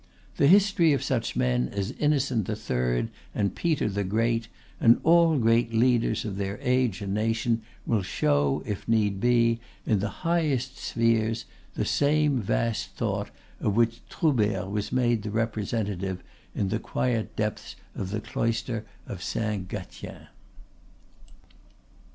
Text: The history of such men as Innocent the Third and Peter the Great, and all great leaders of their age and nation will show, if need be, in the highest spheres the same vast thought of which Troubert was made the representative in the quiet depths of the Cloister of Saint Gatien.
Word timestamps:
The 0.37 0.47
history 0.47 0.93
of 0.93 1.03
such 1.03 1.35
men 1.35 1.69
as 1.69 1.91
Innocent 1.91 2.47
the 2.47 2.55
Third 2.55 3.09
and 3.35 3.53
Peter 3.53 3.87
the 3.87 4.03
Great, 4.03 4.47
and 4.79 4.99
all 5.03 5.37
great 5.37 5.75
leaders 5.75 6.25
of 6.25 6.37
their 6.37 6.57
age 6.63 7.03
and 7.03 7.13
nation 7.13 7.61
will 7.85 8.01
show, 8.01 8.63
if 8.65 8.87
need 8.87 9.19
be, 9.19 9.59
in 9.85 9.99
the 9.99 10.09
highest 10.25 10.75
spheres 10.75 11.45
the 11.75 11.85
same 11.85 12.41
vast 12.41 12.95
thought 12.95 13.29
of 13.59 13.75
which 13.75 14.01
Troubert 14.09 14.71
was 14.71 14.91
made 14.91 15.21
the 15.21 15.29
representative 15.29 16.23
in 16.55 16.69
the 16.69 16.79
quiet 16.79 17.35
depths 17.35 17.75
of 17.93 18.09
the 18.09 18.21
Cloister 18.21 18.83
of 19.05 19.21
Saint 19.21 19.67
Gatien. 19.67 20.29